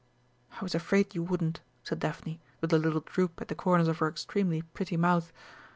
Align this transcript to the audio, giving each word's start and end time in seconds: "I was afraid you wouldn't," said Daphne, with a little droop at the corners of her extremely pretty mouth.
"I 0.53 0.63
was 0.63 0.73
afraid 0.73 1.13
you 1.13 1.21
wouldn't," 1.21 1.61
said 1.83 1.99
Daphne, 1.99 2.41
with 2.59 2.73
a 2.73 2.79
little 2.79 3.01
droop 3.01 3.39
at 3.39 3.49
the 3.49 3.53
corners 3.53 3.87
of 3.87 3.99
her 3.99 4.09
extremely 4.09 4.63
pretty 4.63 4.97
mouth. 4.97 5.31